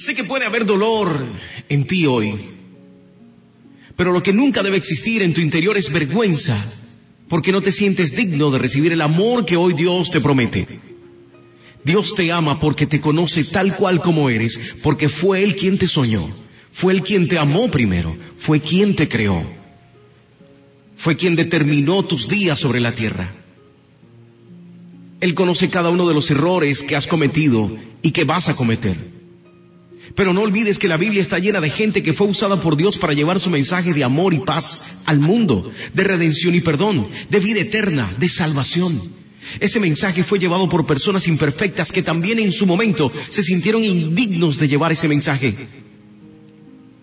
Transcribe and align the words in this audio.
Sé 0.00 0.14
que 0.14 0.24
puede 0.24 0.46
haber 0.46 0.64
dolor 0.64 1.26
en 1.68 1.84
ti 1.84 2.06
hoy, 2.06 2.32
pero 3.96 4.12
lo 4.12 4.22
que 4.22 4.32
nunca 4.32 4.62
debe 4.62 4.78
existir 4.78 5.20
en 5.20 5.34
tu 5.34 5.42
interior 5.42 5.76
es 5.76 5.92
vergüenza, 5.92 6.56
porque 7.28 7.52
no 7.52 7.60
te 7.60 7.70
sientes 7.70 8.16
digno 8.16 8.50
de 8.50 8.56
recibir 8.56 8.94
el 8.94 9.02
amor 9.02 9.44
que 9.44 9.58
hoy 9.58 9.74
Dios 9.74 10.10
te 10.10 10.22
promete. 10.22 10.66
Dios 11.84 12.14
te 12.14 12.32
ama 12.32 12.58
porque 12.60 12.86
te 12.86 12.98
conoce 12.98 13.44
tal 13.44 13.76
cual 13.76 14.00
como 14.00 14.30
eres, 14.30 14.74
porque 14.82 15.10
fue 15.10 15.44
Él 15.44 15.54
quien 15.54 15.76
te 15.76 15.86
soñó, 15.86 16.30
fue 16.72 16.94
Él 16.94 17.02
quien 17.02 17.28
te 17.28 17.36
amó 17.36 17.70
primero, 17.70 18.16
fue 18.38 18.58
quien 18.58 18.96
te 18.96 19.06
creó, 19.06 19.46
fue 20.96 21.14
quien 21.14 21.36
determinó 21.36 22.02
tus 22.06 22.26
días 22.26 22.58
sobre 22.58 22.80
la 22.80 22.92
tierra. 22.92 23.34
Él 25.20 25.34
conoce 25.34 25.68
cada 25.68 25.90
uno 25.90 26.08
de 26.08 26.14
los 26.14 26.30
errores 26.30 26.82
que 26.82 26.96
has 26.96 27.06
cometido 27.06 27.76
y 28.00 28.12
que 28.12 28.24
vas 28.24 28.48
a 28.48 28.54
cometer. 28.54 29.19
Pero 30.14 30.32
no 30.32 30.42
olvides 30.42 30.78
que 30.78 30.88
la 30.88 30.96
Biblia 30.96 31.20
está 31.20 31.38
llena 31.38 31.60
de 31.60 31.70
gente 31.70 32.02
que 32.02 32.12
fue 32.12 32.26
usada 32.26 32.60
por 32.60 32.76
Dios 32.76 32.98
para 32.98 33.12
llevar 33.12 33.38
su 33.38 33.50
mensaje 33.50 33.94
de 33.94 34.04
amor 34.04 34.34
y 34.34 34.40
paz 34.40 35.02
al 35.06 35.20
mundo, 35.20 35.70
de 35.94 36.04
redención 36.04 36.54
y 36.54 36.60
perdón, 36.60 37.08
de 37.28 37.40
vida 37.40 37.60
eterna, 37.60 38.10
de 38.18 38.28
salvación. 38.28 39.00
Ese 39.58 39.80
mensaje 39.80 40.22
fue 40.22 40.38
llevado 40.38 40.68
por 40.68 40.86
personas 40.86 41.26
imperfectas 41.26 41.92
que 41.92 42.02
también 42.02 42.38
en 42.38 42.52
su 42.52 42.66
momento 42.66 43.10
se 43.28 43.42
sintieron 43.42 43.84
indignos 43.84 44.58
de 44.58 44.68
llevar 44.68 44.92
ese 44.92 45.08
mensaje. 45.08 45.54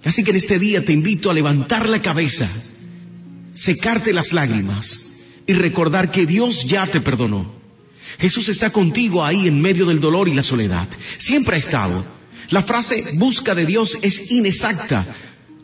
Así 0.03 0.23
que 0.23 0.31
en 0.31 0.37
este 0.37 0.59
día 0.59 0.85
te 0.85 0.93
invito 0.93 1.29
a 1.29 1.33
levantar 1.33 1.89
la 1.89 2.01
cabeza, 2.01 2.47
secarte 3.53 4.13
las 4.13 4.33
lágrimas 4.33 5.13
y 5.45 5.53
recordar 5.53 6.11
que 6.11 6.25
Dios 6.25 6.65
ya 6.65 6.85
te 6.87 7.01
perdonó. 7.01 7.57
Jesús 8.19 8.49
está 8.49 8.69
contigo 8.69 9.23
ahí 9.23 9.47
en 9.47 9.61
medio 9.61 9.85
del 9.85 9.99
dolor 9.99 10.29
y 10.29 10.33
la 10.33 10.43
soledad. 10.43 10.87
Siempre 11.17 11.55
ha 11.55 11.59
estado. 11.59 12.05
La 12.49 12.63
frase 12.63 13.11
busca 13.15 13.53
de 13.55 13.65
Dios 13.65 13.97
es 14.01 14.31
inexacta. 14.31 15.05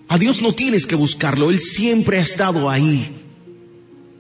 A 0.08 0.18
Dios 0.18 0.42
no 0.42 0.54
tienes 0.54 0.86
que 0.86 0.96
buscarlo, 0.96 1.50
Él 1.50 1.60
siempre 1.60 2.20
ha 2.20 2.22
estado 2.22 2.70
ahí. 2.70 3.10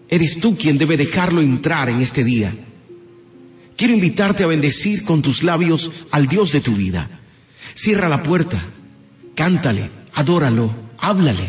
Eres 0.09 0.39
tú 0.39 0.55
quien 0.55 0.77
debe 0.77 0.95
dejarlo 0.95 1.41
entrar 1.41 1.89
en 1.89 2.01
este 2.01 2.23
día. 2.23 2.53
Quiero 3.75 3.93
invitarte 3.93 4.43
a 4.43 4.47
bendecir 4.47 5.03
con 5.03 5.21
tus 5.21 5.43
labios 5.43 5.91
al 6.11 6.27
Dios 6.27 6.51
de 6.51 6.61
tu 6.61 6.73
vida. 6.73 7.19
Cierra 7.73 8.07
la 8.07 8.21
puerta, 8.21 8.63
cántale, 9.35 9.89
adóralo, 10.13 10.73
háblale. 10.99 11.47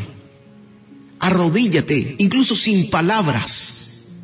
Arrodíllate, 1.21 2.17
incluso 2.19 2.57
sin 2.57 2.91
palabras. 2.91 4.15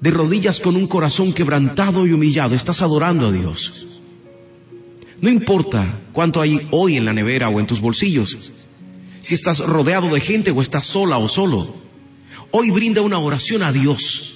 De 0.00 0.10
rodillas 0.10 0.60
con 0.60 0.76
un 0.76 0.86
corazón 0.86 1.32
quebrantado 1.32 2.06
y 2.06 2.12
humillado, 2.12 2.54
estás 2.54 2.82
adorando 2.82 3.28
a 3.28 3.32
Dios. 3.32 3.86
No 5.20 5.30
importa 5.30 6.00
cuánto 6.12 6.40
hay 6.40 6.66
hoy 6.70 6.96
en 6.96 7.04
la 7.04 7.12
nevera 7.12 7.48
o 7.48 7.60
en 7.60 7.66
tus 7.66 7.80
bolsillos, 7.80 8.52
si 9.20 9.34
estás 9.34 9.60
rodeado 9.60 10.12
de 10.12 10.20
gente 10.20 10.50
o 10.50 10.60
estás 10.60 10.84
sola 10.84 11.18
o 11.18 11.28
solo. 11.28 11.74
Hoy 12.50 12.70
brinda 12.70 13.00
una 13.00 13.18
oración 13.18 13.62
a 13.62 13.72
Dios. 13.72 14.30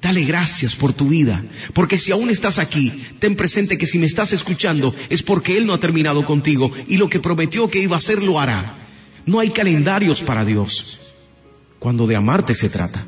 Dale 0.00 0.24
gracias 0.24 0.74
por 0.74 0.92
tu 0.92 1.08
vida, 1.08 1.42
porque 1.72 1.96
si 1.96 2.12
aún 2.12 2.28
estás 2.28 2.58
aquí, 2.58 2.92
ten 3.20 3.36
presente 3.36 3.78
que 3.78 3.86
si 3.86 3.98
me 3.98 4.06
estás 4.06 4.32
escuchando 4.32 4.94
es 5.08 5.22
porque 5.22 5.56
Él 5.56 5.66
no 5.66 5.72
ha 5.72 5.80
terminado 5.80 6.24
contigo 6.24 6.70
y 6.88 6.98
lo 6.98 7.08
que 7.08 7.20
prometió 7.20 7.68
que 7.68 7.80
iba 7.80 7.96
a 7.96 7.98
hacer 7.98 8.22
lo 8.22 8.38
hará. 8.38 8.74
No 9.24 9.40
hay 9.40 9.48
calendarios 9.48 10.20
para 10.20 10.44
Dios 10.44 10.98
cuando 11.78 12.06
de 12.06 12.16
amarte 12.16 12.54
se 12.54 12.68
trata. 12.68 13.04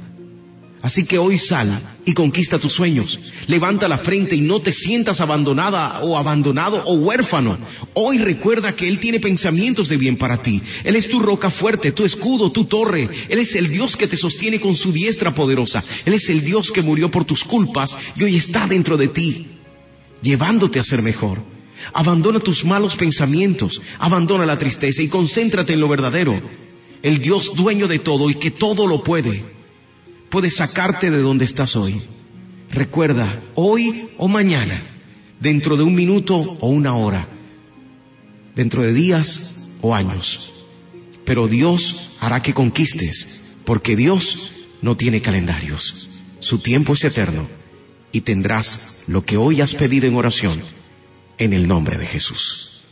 Así 0.87 1.05
que 1.05 1.19
hoy 1.19 1.37
sal 1.37 1.81
y 2.05 2.13
conquista 2.13 2.61
tus 2.61 2.75
sueños. 2.75 3.19
Levanta 3.49 3.89
la 3.89 3.99
frente 3.99 4.37
y 4.37 4.41
no 4.41 4.61
te 4.61 4.73
sientas 4.73 5.21
abandonada 5.21 5.99
o 6.03 6.17
abandonado 6.17 6.81
o 6.85 6.95
huérfano. 6.95 7.59
Hoy 7.95 8.19
recuerda 8.19 8.71
que 8.71 8.87
Él 8.87 9.01
tiene 9.01 9.19
pensamientos 9.19 9.89
de 9.89 9.97
bien 9.97 10.17
para 10.17 10.41
ti. 10.41 10.63
Él 10.85 10.95
es 10.95 11.09
tu 11.09 11.19
roca 11.19 11.51
fuerte, 11.51 11.91
tu 11.91 12.05
escudo, 12.05 12.53
tu 12.53 12.67
torre. 12.67 13.09
Él 13.29 13.41
es 13.41 13.57
el 13.57 13.69
Dios 13.69 13.97
que 13.97 14.07
te 14.07 14.17
sostiene 14.17 14.61
con 14.61 14.77
su 14.77 14.93
diestra 14.93 15.35
poderosa. 15.35 15.83
Él 16.05 16.15
es 16.15 16.31
el 16.31 16.45
Dios 16.45 16.71
que 16.71 16.83
murió 16.83 17.11
por 17.11 17.25
tus 17.25 17.43
culpas 17.43 17.99
y 18.15 18.23
hoy 18.23 18.37
está 18.37 18.69
dentro 18.69 18.97
de 18.97 19.09
ti, 19.09 19.49
llevándote 20.23 20.79
a 20.79 20.85
ser 20.85 21.03
mejor. 21.03 21.43
Abandona 21.95 22.39
tus 22.39 22.65
malos 22.65 22.95
pensamientos, 22.95 23.83
abandona 23.99 24.47
la 24.47 24.57
tristeza 24.57 25.03
y 25.03 25.09
concéntrate 25.09 25.73
en 25.73 25.81
lo 25.81 25.89
verdadero. 25.89 26.41
El 27.03 27.19
Dios 27.19 27.57
dueño 27.57 27.89
de 27.89 27.99
todo 27.99 28.31
y 28.31 28.37
que 28.37 28.53
todo 28.53 28.87
lo 28.87 29.03
puede 29.03 29.56
puede 30.37 30.51
sacarte 30.51 31.11
de 31.11 31.23
donde 31.23 31.47
estás 31.47 31.77
hoy. 31.77 31.99
Recuerda, 32.71 33.43
hoy 33.55 34.11
o 34.19 34.29
mañana, 34.29 34.83
dentro 35.41 35.79
de 35.79 35.83
un 35.83 35.95
minuto 35.95 36.59
o 36.61 36.69
una 36.69 36.95
hora, 36.95 37.27
dentro 38.55 38.83
de 38.83 38.93
días 38.93 39.71
o 39.81 39.95
años. 39.95 40.53
Pero 41.25 41.49
Dios 41.49 42.11
hará 42.21 42.43
que 42.43 42.53
conquistes, 42.53 43.57
porque 43.65 43.97
Dios 43.97 44.53
no 44.83 44.95
tiene 44.95 45.23
calendarios. 45.23 46.11
Su 46.41 46.59
tiempo 46.59 46.93
es 46.93 47.05
eterno 47.05 47.47
y 48.13 48.21
tendrás 48.21 49.05
lo 49.07 49.25
que 49.25 49.39
hoy 49.39 49.63
has 49.63 49.75
pedido 49.75 50.07
en 50.07 50.17
oración 50.17 50.61
en 51.39 51.55
el 51.55 51.67
nombre 51.67 51.97
de 51.97 52.05
Jesús. 52.05 52.83